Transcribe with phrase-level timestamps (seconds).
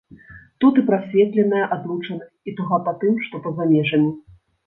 [0.63, 4.11] Тут і прасветленая адлучанасць, і туга па тым, што па-за межамі.